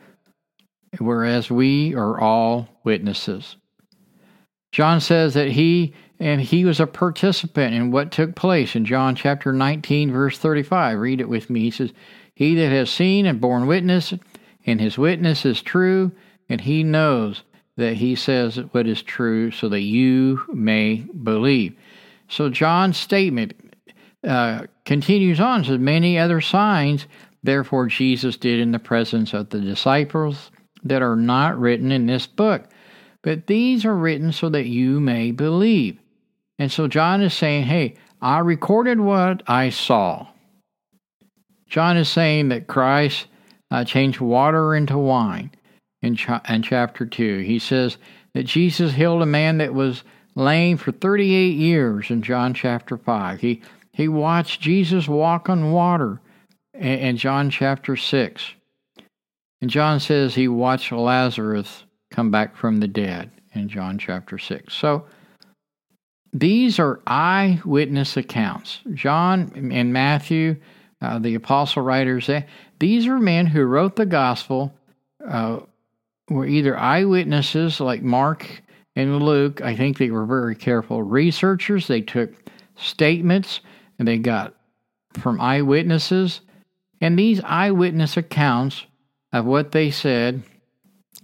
whereas 0.99 1.49
we 1.49 1.95
are 1.95 2.19
all 2.19 2.69
witnesses. 2.83 3.55
John 4.71 5.01
says 5.01 5.33
that 5.33 5.49
he 5.49 5.95
and 6.19 6.39
he 6.39 6.63
was 6.63 6.79
a 6.79 6.85
participant 6.85 7.73
in 7.73 7.89
what 7.89 8.11
took 8.11 8.35
place 8.35 8.75
in 8.75 8.85
John 8.85 9.15
chapter 9.15 9.51
19, 9.51 10.11
verse 10.11 10.37
35. 10.37 10.99
Read 10.99 11.19
it 11.19 11.27
with 11.27 11.49
me. 11.49 11.61
He 11.61 11.71
says, 11.71 11.91
he 12.41 12.55
that 12.55 12.71
has 12.71 12.89
seen 12.89 13.27
and 13.27 13.39
borne 13.39 13.67
witness, 13.67 14.15
and 14.65 14.81
his 14.81 14.98
witness 14.98 15.45
is 15.45 15.62
true, 15.62 16.12
and 16.50 16.60
he 16.60 16.81
knows 16.81 17.43
that 17.77 17.98
he 17.98 18.15
says 18.15 18.55
what 18.71 18.88
is 18.88 19.03
true, 19.03 19.51
so 19.51 19.69
that 19.69 19.81
you 19.81 20.43
may 20.51 21.05
believe. 21.21 21.75
So 22.29 22.50
John's 22.50 22.98
statement 22.98 23.53
uh, 24.27 24.63
continues 24.86 25.39
on, 25.39 25.63
says, 25.63 25.77
Many 25.77 26.17
other 26.17 26.41
signs, 26.41 27.05
therefore, 27.43 27.86
Jesus 27.86 28.38
did 28.38 28.60
in 28.60 28.71
the 28.71 28.79
presence 28.79 29.36
of 29.36 29.51
the 29.51 29.60
disciples 29.60 30.50
that 30.81 31.03
are 31.03 31.15
not 31.15 31.60
written 31.60 31.91
in 31.91 32.07
this 32.07 32.25
book. 32.25 32.63
But 33.21 33.45
these 33.45 33.86
are 33.86 33.95
written 33.95 34.31
so 34.31 34.50
that 34.50 34.65
you 34.65 35.00
may 35.00 35.29
believe. 35.29 36.00
And 36.57 36.71
so 36.71 36.88
John 36.88 37.21
is 37.21 37.36
saying, 37.36 37.65
Hey, 37.65 37.98
I 38.19 38.39
recorded 38.39 39.00
what 39.00 39.43
I 39.45 39.69
saw. 39.69 40.30
John 41.71 41.95
is 41.95 42.09
saying 42.09 42.49
that 42.49 42.67
Christ 42.67 43.27
uh, 43.71 43.85
changed 43.85 44.19
water 44.19 44.75
into 44.75 44.97
wine 44.97 45.51
in, 46.01 46.17
in 46.49 46.61
chapter 46.63 47.05
2. 47.05 47.39
He 47.39 47.59
says 47.59 47.97
that 48.33 48.43
Jesus 48.43 48.91
healed 48.91 49.21
a 49.21 49.25
man 49.25 49.59
that 49.59 49.73
was 49.73 50.03
lame 50.35 50.75
for 50.75 50.91
38 50.91 51.55
years 51.55 52.11
in 52.11 52.21
John 52.21 52.53
chapter 52.53 52.97
5. 52.97 53.39
He, 53.39 53.61
he 53.93 54.09
watched 54.09 54.59
Jesus 54.59 55.07
walk 55.07 55.47
on 55.47 55.71
water 55.71 56.19
in, 56.73 56.99
in 56.99 57.17
John 57.17 57.49
chapter 57.49 57.95
6. 57.95 58.51
And 59.61 59.69
John 59.69 60.01
says 60.01 60.35
he 60.35 60.49
watched 60.49 60.91
Lazarus 60.91 61.85
come 62.11 62.31
back 62.31 62.57
from 62.57 62.81
the 62.81 62.87
dead 62.89 63.31
in 63.53 63.69
John 63.69 63.97
chapter 63.97 64.37
6. 64.37 64.73
So 64.73 65.05
these 66.33 66.79
are 66.79 66.99
eyewitness 67.07 68.17
accounts. 68.17 68.79
John 68.93 69.53
and 69.71 69.93
Matthew, 69.93 70.57
uh, 71.01 71.20
the 71.20 71.36
apostle 71.36 71.81
writers, 71.81 72.29
these 72.79 73.08
are 73.08 73.20
men 73.20 73.48
who 73.48 73.63
wrote 73.63 73.96
the 73.96 74.05
gospel, 74.05 74.74
uh, 75.27 75.60
were 76.29 76.46
either 76.46 76.77
eyewitnesses 76.77 77.79
like 77.79 78.01
Mark 78.01 78.62
and 78.96 79.22
Luke. 79.22 79.62
I 79.62 79.75
think 79.75 79.98
they 79.98 80.12
were 80.12 80.25
very 80.25 80.55
careful 80.55 81.03
researchers. 81.03 81.88
They 81.88 82.01
took 82.01 82.31
statements 82.75 83.62
and 84.00 84.08
they 84.08 84.17
got 84.17 84.55
from 85.20 85.41
eyewitnesses. 85.41 86.41
And 87.01 87.17
these 87.17 87.41
eyewitness 87.43 88.17
accounts 88.17 88.86
of 89.34 89.46
what 89.46 89.72
they 89.72 89.91
said 89.91 90.43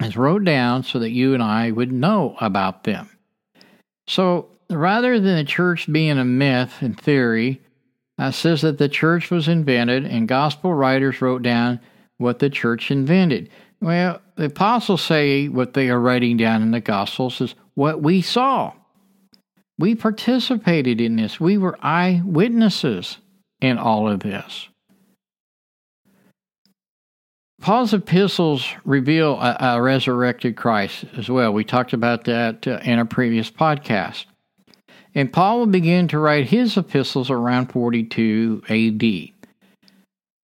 is 0.01 0.17
wrote 0.17 0.43
down 0.43 0.83
so 0.83 0.99
that 0.99 1.11
you 1.11 1.33
and 1.33 1.43
I 1.43 1.71
would 1.71 1.91
know 1.91 2.35
about 2.39 2.83
them. 2.83 3.09
So 4.07 4.49
rather 4.69 5.19
than 5.19 5.35
the 5.37 5.43
church 5.43 5.91
being 5.91 6.17
a 6.17 6.25
myth 6.25 6.81
and 6.81 6.99
theory, 6.99 7.61
uh, 8.17 8.31
says 8.31 8.61
that 8.61 8.77
the 8.77 8.89
church 8.89 9.29
was 9.29 9.47
invented 9.47 10.05
and 10.05 10.27
gospel 10.27 10.73
writers 10.73 11.21
wrote 11.21 11.43
down 11.43 11.79
what 12.17 12.39
the 12.39 12.49
church 12.49 12.89
invented. 12.89 13.49
Well, 13.79 14.21
the 14.35 14.45
apostles 14.45 15.03
say 15.03 15.47
what 15.47 15.73
they 15.73 15.89
are 15.89 15.99
writing 15.99 16.37
down 16.37 16.61
in 16.61 16.71
the 16.71 16.81
gospels 16.81 17.39
is 17.41 17.55
what 17.75 18.01
we 18.01 18.21
saw. 18.21 18.73
We 19.77 19.93
participated 19.93 20.99
in 20.99 21.15
this. 21.15 21.39
We 21.39 21.57
were 21.57 21.77
eyewitnesses 21.81 23.19
in 23.61 23.77
all 23.77 24.09
of 24.09 24.21
this. 24.21 24.69
Paul's 27.61 27.93
epistles 27.93 28.67
reveal 28.85 29.33
a, 29.39 29.57
a 29.59 29.81
resurrected 29.81 30.55
Christ 30.55 31.05
as 31.15 31.29
well. 31.29 31.51
We 31.53 31.63
talked 31.63 31.93
about 31.93 32.25
that 32.25 32.67
uh, 32.67 32.79
in 32.83 32.99
a 32.99 33.05
previous 33.05 33.49
podcast. 33.49 34.25
And 35.15 35.31
Paul 35.33 35.59
will 35.59 35.67
begin 35.67 36.07
to 36.09 36.19
write 36.19 36.47
his 36.47 36.77
epistles 36.77 37.29
around 37.29 37.71
42 37.71 38.63
AD. 38.69 39.33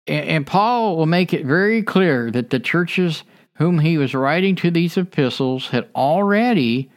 And 0.07 0.45
Paul 0.45 0.97
will 0.97 1.05
make 1.05 1.33
it 1.33 1.45
very 1.45 1.81
clear 1.81 2.29
that 2.31 2.49
the 2.49 2.59
churches 2.59 3.23
whom 3.57 3.79
he 3.79 3.97
was 3.97 4.15
writing 4.15 4.55
to 4.57 4.71
these 4.71 4.97
epistles 4.97 5.67
had 5.67 5.87
already 5.95 6.91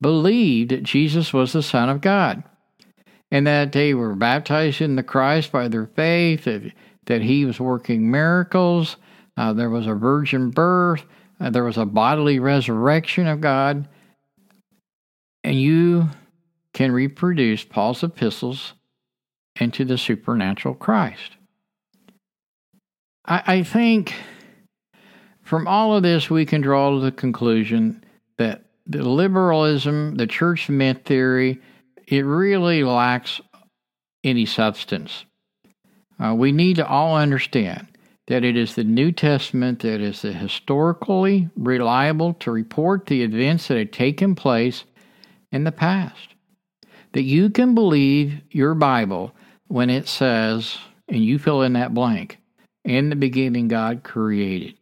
believed 0.00 0.70
that 0.70 0.82
Jesus 0.82 1.32
was 1.32 1.52
the 1.52 1.62
Son 1.62 1.88
of 1.88 2.00
God 2.00 2.42
and 3.30 3.46
that 3.46 3.72
they 3.72 3.92
were 3.92 4.14
baptized 4.14 4.80
in 4.80 4.96
the 4.96 5.02
Christ 5.02 5.50
by 5.50 5.68
their 5.68 5.86
faith, 5.86 6.44
that, 6.44 7.22
he 7.22 7.44
was 7.44 7.60
working 7.60 8.10
miracles, 8.10 8.96
uh, 9.36 9.52
there 9.52 9.70
was 9.70 9.86
a 9.86 9.94
virgin 9.94 10.50
birth, 10.50 11.04
uh, 11.40 11.50
there 11.50 11.64
was 11.64 11.76
a 11.76 11.84
bodily 11.84 12.38
resurrection 12.38 13.26
of 13.26 13.40
God. 13.40 13.88
And 15.44 15.60
you 15.60 16.08
can 16.76 16.92
reproduce 16.92 17.64
Paul's 17.64 18.02
epistles 18.02 18.74
into 19.58 19.82
the 19.82 19.96
supernatural 19.96 20.74
Christ. 20.74 21.38
I, 23.24 23.42
I 23.46 23.62
think 23.62 24.14
from 25.42 25.66
all 25.66 25.96
of 25.96 26.02
this, 26.02 26.28
we 26.28 26.44
can 26.44 26.60
draw 26.60 27.00
the 27.00 27.12
conclusion 27.12 28.04
that 28.36 28.64
the 28.86 29.02
liberalism, 29.02 30.16
the 30.16 30.26
church 30.26 30.68
myth 30.68 30.98
theory, 31.06 31.62
it 32.08 32.26
really 32.26 32.84
lacks 32.84 33.40
any 34.22 34.44
substance. 34.44 35.24
Uh, 36.22 36.34
we 36.34 36.52
need 36.52 36.76
to 36.76 36.86
all 36.86 37.16
understand 37.16 37.86
that 38.26 38.44
it 38.44 38.54
is 38.54 38.74
the 38.74 38.84
New 38.84 39.12
Testament 39.12 39.78
that 39.78 40.02
is 40.02 40.20
the 40.20 40.34
historically 40.34 41.48
reliable 41.56 42.34
to 42.34 42.50
report 42.50 43.06
the 43.06 43.22
events 43.22 43.68
that 43.68 43.78
had 43.78 43.94
taken 43.94 44.34
place 44.34 44.84
in 45.50 45.64
the 45.64 45.72
past 45.72 46.35
that 47.16 47.22
you 47.22 47.48
can 47.48 47.74
believe 47.74 48.42
your 48.50 48.74
Bible 48.74 49.34
when 49.68 49.88
it 49.88 50.06
says, 50.06 50.76
and 51.08 51.24
you 51.24 51.38
fill 51.38 51.62
in 51.62 51.72
that 51.72 51.94
blank, 51.94 52.36
in 52.84 53.08
the 53.08 53.16
beginning 53.16 53.68
God 53.68 54.04
created, 54.04 54.74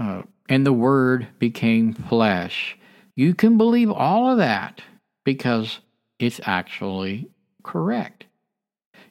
uh, 0.00 0.22
and 0.48 0.64
the 0.64 0.72
Word 0.72 1.26
became 1.40 1.92
flesh. 1.92 2.78
You 3.16 3.34
can 3.34 3.58
believe 3.58 3.90
all 3.90 4.30
of 4.30 4.38
that 4.38 4.82
because 5.24 5.80
it's 6.20 6.40
actually 6.44 7.28
correct. 7.64 8.26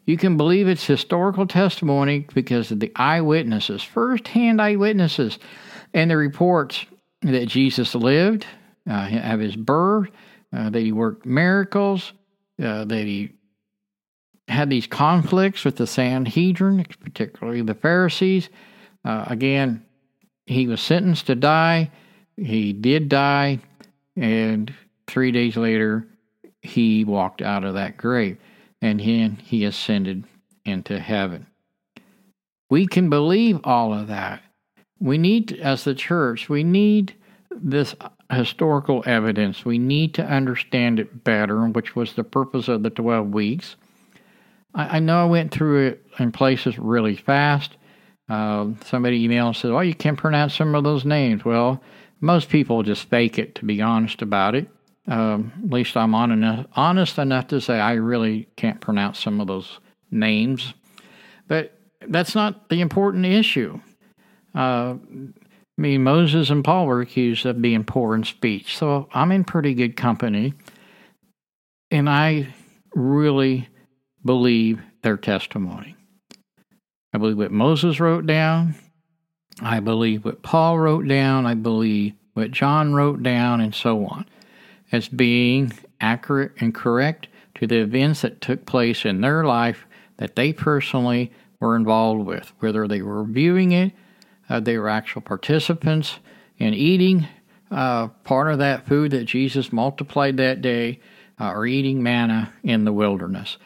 You 0.05 0.15
can 0.15 0.37
believe 0.37 0.69
it's 0.69 0.87
historical 0.87 1.45
testimony 1.45 2.25
because 2.33 2.71
of 2.71 2.79
the 2.79 2.93
eyewitnesses, 2.95 3.83
first 3.83 4.29
hand 4.29 4.61
eyewitnesses, 4.61 5.37
and 5.93 6.09
the 6.09 6.15
reports 6.15 6.85
that 7.23 7.49
Jesus 7.49 7.93
lived, 7.93 8.45
uh, 8.89 9.09
of 9.21 9.41
his 9.41 9.57
birth, 9.57 10.07
uh, 10.53 10.69
that 10.69 10.79
he 10.79 10.93
worked 10.93 11.25
miracles, 11.25 12.13
uh, 12.61 12.85
he 12.87 13.31
had 14.47 14.69
these 14.69 14.87
conflicts 14.87 15.63
with 15.63 15.77
the 15.77 15.87
Sanhedrin, 15.87 16.85
particularly 16.99 17.61
the 17.61 17.73
Pharisees. 17.73 18.49
Uh, 19.05 19.25
again, 19.27 19.83
he 20.45 20.67
was 20.67 20.81
sentenced 20.81 21.27
to 21.27 21.35
die. 21.35 21.91
He 22.37 22.73
did 22.73 23.09
die, 23.09 23.59
and 24.15 24.73
three 25.07 25.31
days 25.31 25.55
later, 25.55 26.07
he 26.61 27.05
walked 27.05 27.41
out 27.41 27.63
of 27.63 27.75
that 27.75 27.97
grave, 27.97 28.37
and 28.81 28.99
then 28.99 29.37
he 29.41 29.65
ascended 29.65 30.23
into 30.65 30.99
heaven. 30.99 31.47
We 32.69 32.87
can 32.87 33.09
believe 33.09 33.59
all 33.63 33.93
of 33.93 34.07
that. 34.07 34.41
We 34.99 35.17
need, 35.17 35.53
as 35.53 35.83
the 35.83 35.93
church, 35.93 36.49
we 36.49 36.63
need 36.63 37.15
this 37.51 37.93
historical 38.33 39.03
evidence. 39.05 39.65
We 39.65 39.77
need 39.77 40.13
to 40.15 40.25
understand 40.25 40.99
it 40.99 41.23
better, 41.23 41.65
which 41.67 41.95
was 41.95 42.13
the 42.13 42.23
purpose 42.23 42.67
of 42.67 42.83
the 42.83 42.89
12 42.89 43.29
weeks. 43.29 43.75
I, 44.73 44.97
I 44.97 44.99
know 44.99 45.21
I 45.21 45.25
went 45.25 45.51
through 45.51 45.87
it 45.87 46.05
in 46.19 46.31
places 46.31 46.77
really 46.77 47.15
fast. 47.15 47.77
Uh, 48.29 48.69
somebody 48.85 49.27
emailed 49.27 49.47
and 49.47 49.55
said, 49.55 49.71
Well, 49.71 49.83
you 49.83 49.93
can't 49.93 50.17
pronounce 50.17 50.55
some 50.55 50.75
of 50.75 50.83
those 50.83 51.05
names. 51.05 51.43
Well, 51.43 51.81
most 52.21 52.49
people 52.49 52.83
just 52.83 53.09
fake 53.09 53.37
it, 53.37 53.55
to 53.55 53.65
be 53.65 53.81
honest 53.81 54.21
about 54.21 54.55
it. 54.55 54.69
Um, 55.07 55.51
at 55.61 55.69
least 55.69 55.97
I'm 55.97 56.15
on 56.15 56.31
enough, 56.31 56.65
honest 56.75 57.17
enough 57.17 57.47
to 57.47 57.59
say 57.59 57.79
I 57.79 57.93
really 57.93 58.47
can't 58.55 58.79
pronounce 58.79 59.19
some 59.19 59.41
of 59.41 59.47
those 59.47 59.79
names. 60.09 60.73
But 61.49 61.77
that's 62.07 62.33
not 62.33 62.69
the 62.69 62.79
important 62.79 63.25
issue. 63.25 63.81
Uh, 64.55 64.95
I 65.77 65.81
mean, 65.81 66.03
Moses 66.03 66.49
and 66.49 66.63
Paul 66.63 66.85
were 66.85 67.01
accused 67.01 67.45
of 67.45 67.61
being 67.61 67.83
poor 67.83 68.13
in 68.13 68.23
speech, 68.23 68.77
so 68.77 69.09
I'm 69.13 69.31
in 69.31 69.43
pretty 69.43 69.73
good 69.73 69.97
company. 69.97 70.53
And 71.89 72.09
I 72.09 72.53
really 72.93 73.69
believe 74.23 74.81
their 75.01 75.17
testimony. 75.17 75.95
I 77.11 77.17
believe 77.17 77.37
what 77.37 77.51
Moses 77.51 77.99
wrote 77.99 78.27
down. 78.27 78.75
I 79.61 79.79
believe 79.79 80.25
what 80.25 80.43
Paul 80.43 80.79
wrote 80.79 81.07
down. 81.07 81.45
I 81.45 81.55
believe 81.55 82.13
what 82.33 82.51
John 82.51 82.93
wrote 82.93 83.21
down, 83.21 83.61
and 83.61 83.73
so 83.73 84.05
on, 84.05 84.25
as 84.91 85.07
being 85.07 85.71
accurate 85.99 86.53
and 86.59 86.73
correct 86.73 87.27
to 87.55 87.67
the 87.67 87.79
events 87.79 88.21
that 88.21 88.41
took 88.41 88.65
place 88.65 89.05
in 89.05 89.21
their 89.21 89.43
life 89.43 89.85
that 90.17 90.35
they 90.35 90.53
personally 90.53 91.31
were 91.59 91.75
involved 91.75 92.25
with, 92.25 92.51
whether 92.59 92.87
they 92.87 93.01
were 93.01 93.23
viewing 93.23 93.71
it 93.71 93.91
they 94.59 94.77
were 94.77 94.89
actual 94.89 95.21
participants 95.21 96.19
in 96.57 96.73
eating 96.73 97.27
uh, 97.71 98.07
part 98.23 98.51
of 98.51 98.59
that 98.59 98.87
food 98.87 99.11
that 99.11 99.25
Jesus 99.25 99.73
multiplied 99.73 100.37
that 100.37 100.61
day 100.61 100.99
uh, 101.39 101.51
or 101.51 101.65
eating 101.65 102.03
manna 102.03 102.53
in 102.63 102.85
the 102.85 102.93
wilderness. 102.93 103.57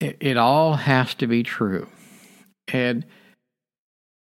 It, 0.00 0.16
it 0.20 0.36
all 0.36 0.74
has 0.74 1.14
to 1.14 1.26
be 1.26 1.42
true. 1.42 1.88
And 2.68 3.04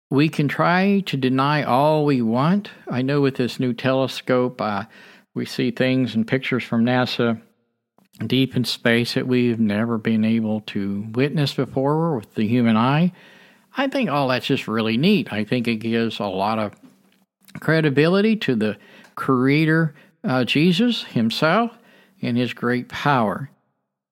we 0.09 0.29
can 0.29 0.47
try 0.47 1.01
to 1.07 1.17
deny 1.17 1.63
all 1.63 2.05
we 2.05 2.21
want. 2.21 2.69
I 2.89 3.01
know 3.01 3.21
with 3.21 3.35
this 3.35 3.59
new 3.59 3.73
telescope, 3.73 4.61
uh, 4.61 4.85
we 5.33 5.45
see 5.45 5.71
things 5.71 6.13
and 6.15 6.27
pictures 6.27 6.63
from 6.63 6.85
NASA 6.85 7.41
deep 8.27 8.55
in 8.55 8.63
space 8.63 9.15
that 9.15 9.27
we've 9.27 9.59
never 9.59 9.97
been 9.97 10.23
able 10.23 10.61
to 10.61 11.07
witness 11.13 11.55
before 11.55 12.15
with 12.15 12.35
the 12.35 12.47
human 12.47 12.77
eye. 12.77 13.11
I 13.77 13.87
think 13.87 14.09
all 14.09 14.27
that's 14.29 14.47
just 14.47 14.67
really 14.67 14.97
neat. 14.97 15.33
I 15.33 15.43
think 15.45 15.67
it 15.67 15.77
gives 15.77 16.19
a 16.19 16.25
lot 16.25 16.59
of 16.59 16.73
credibility 17.59 18.35
to 18.37 18.55
the 18.55 18.77
Creator, 19.15 19.95
uh, 20.23 20.43
Jesus 20.45 21.03
Himself, 21.03 21.77
and 22.21 22.37
His 22.37 22.53
great 22.53 22.89
power. 22.89 23.49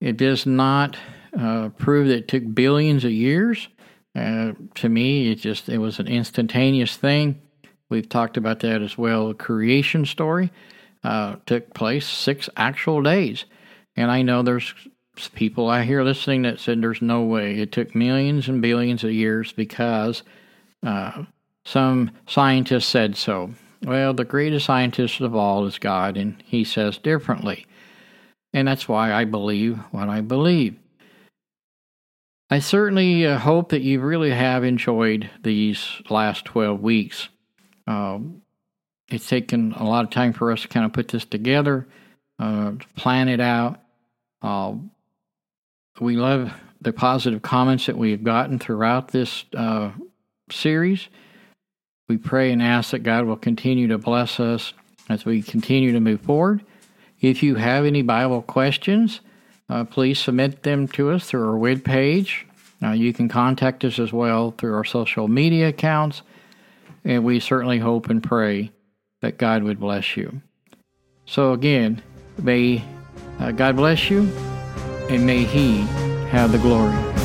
It 0.02 0.17
does 0.17 0.45
not 0.45 0.97
uh, 1.38 1.69
prove 1.78 2.08
that 2.10 2.17
it 2.17 2.28
took 2.28 2.54
billions 2.56 3.06
of 3.06 3.12
years. 3.12 3.67
Uh, 4.15 4.54
to 4.76 4.89
me, 4.89 5.32
it 5.32 5.36
just 5.36 5.69
it 5.69 5.78
was 5.80 6.00
an 6.00 6.08
instantaneous 6.08 6.97
thing. 6.97 7.41
We've 7.89 8.10
talked 8.10 8.38
about 8.38 8.62
that 8.62 8.82
as 8.82 8.97
well. 8.97 9.30
The 9.30 9.34
creation 9.36 10.06
story. 10.06 10.52
uh, 11.04 11.38
took 11.45 11.74
place 11.74 12.08
six 12.08 12.50
actual 12.58 13.02
days. 13.02 13.45
And 13.95 14.12
I 14.12 14.21
know 14.21 14.43
there's 14.43 14.74
people 15.36 15.69
I 15.69 15.84
hear 15.84 16.04
listening 16.04 16.43
that 16.43 16.60
said 16.60 16.82
there's 16.82 17.02
no 17.02 17.21
way. 17.24 17.60
It 17.60 17.71
took 17.71 17.93
millions 17.95 18.47
and 18.47 18.62
billions 18.62 19.04
of 19.04 19.12
years 19.12 19.52
because 19.52 20.24
uh, 20.84 21.24
some 21.65 22.12
scientists 22.28 22.88
said 22.88 23.15
so. 23.17 23.52
Well, 23.84 24.13
the 24.13 24.26
greatest 24.26 24.65
scientist 24.65 25.21
of 25.21 25.36
all 25.36 25.65
is 25.65 25.80
God, 25.80 26.15
and 26.15 26.41
he 26.45 26.63
says 26.63 26.97
differently. 26.97 27.65
And 28.54 28.67
that's 28.67 28.88
why 28.88 29.13
I 29.13 29.26
believe 29.26 29.78
what 29.91 30.10
I 30.10 30.21
believe. 30.21 30.76
I 32.50 32.60
certainly 32.60 33.26
uh, 33.26 33.38
hope 33.38 33.69
that 33.69 33.82
you 33.82 34.02
really 34.02 34.32
have 34.32 34.63
enjoyed 34.63 35.30
these 35.41 36.02
last 36.10 36.45
12 36.45 36.82
weeks. 36.82 37.30
Uh, 37.88 38.19
it's 39.10 39.28
taken 39.28 39.71
a 39.74 39.86
lot 39.86 40.04
of 40.04 40.10
time 40.10 40.34
for 40.34 40.52
us 40.52 40.62
to 40.63 40.67
kind 40.67 40.86
of 40.86 40.91
put 40.93 41.08
this 41.08 41.24
together, 41.26 41.88
uh, 42.39 42.74
plan 42.95 43.30
it 43.30 43.39
out. 43.39 43.80
We 45.99 46.15
love 46.15 46.54
the 46.82 46.93
positive 46.93 47.41
comments 47.41 47.86
that 47.86 47.97
we've 47.97 48.23
gotten 48.23 48.58
throughout 48.60 49.10
this 49.10 49.45
uh, 49.56 49.91
series. 50.49 51.10
We 52.10 52.17
pray 52.17 52.51
and 52.51 52.62
ask 52.62 52.91
that 52.91 52.99
God 52.99 53.25
will 53.25 53.38
continue 53.38 53.88
to 53.88 53.97
bless 53.97 54.39
us 54.39 54.73
as 55.10 55.25
we 55.25 55.41
continue 55.41 55.91
to 55.91 55.99
move 55.99 56.21
forward. 56.21 56.63
If 57.19 57.43
you 57.43 57.56
have 57.56 57.86
any 57.86 58.01
Bible 58.01 58.41
questions, 58.41 59.21
uh, 59.69 59.84
please 59.86 60.19
submit 60.19 60.63
them 60.63 60.88
to 60.89 61.12
us 61.12 61.27
through 61.27 61.47
our 61.47 61.58
web 61.58 61.84
page. 61.84 62.47
Uh, 62.84 62.91
you 62.91 63.13
can 63.13 63.30
contact 63.30 63.86
us 63.86 63.99
as 63.99 64.12
well 64.12 64.51
through 64.58 64.73
our 64.73 64.84
social 64.84 65.27
media 65.27 65.69
accounts, 65.69 66.23
and 67.06 67.23
we 67.23 67.39
certainly 67.39 67.77
hope 67.77 68.10
and 68.10 68.23
pray 68.23 68.71
that 69.21 69.38
God 69.38 69.63
would 69.63 69.80
bless 69.80 70.17
you. 70.17 70.41
So, 71.25 71.54
again, 71.54 72.01
may 72.39 72.84
uh, 73.39 73.51
God 73.51 73.75
bless 73.75 74.10
you, 74.10 74.30
and 75.12 75.26
may 75.26 75.43
He 75.43 75.82
have 76.30 76.54
the 76.54 76.58
glory. 76.58 77.20